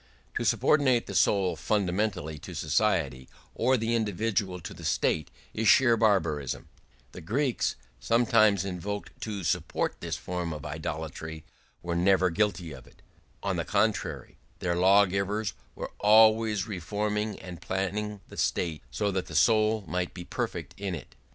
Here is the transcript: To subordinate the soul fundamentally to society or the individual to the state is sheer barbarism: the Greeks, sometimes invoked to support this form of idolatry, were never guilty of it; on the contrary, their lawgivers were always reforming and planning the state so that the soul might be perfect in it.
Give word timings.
To 0.33 0.43
subordinate 0.43 1.05
the 1.05 1.13
soul 1.13 1.55
fundamentally 1.55 2.39
to 2.39 2.55
society 2.55 3.29
or 3.53 3.77
the 3.77 3.93
individual 3.93 4.59
to 4.59 4.73
the 4.73 4.83
state 4.83 5.29
is 5.53 5.67
sheer 5.67 5.95
barbarism: 5.95 6.69
the 7.11 7.21
Greeks, 7.21 7.75
sometimes 7.99 8.65
invoked 8.65 9.11
to 9.21 9.43
support 9.43 9.97
this 9.99 10.17
form 10.17 10.53
of 10.53 10.65
idolatry, 10.65 11.43
were 11.83 11.95
never 11.95 12.31
guilty 12.31 12.71
of 12.71 12.87
it; 12.87 13.03
on 13.43 13.57
the 13.57 13.63
contrary, 13.63 14.37
their 14.57 14.75
lawgivers 14.75 15.53
were 15.75 15.91
always 15.99 16.65
reforming 16.65 17.39
and 17.39 17.61
planning 17.61 18.21
the 18.27 18.37
state 18.37 18.81
so 18.89 19.11
that 19.11 19.27
the 19.27 19.35
soul 19.35 19.83
might 19.87 20.15
be 20.15 20.23
perfect 20.23 20.73
in 20.79 20.95
it. 20.95 21.13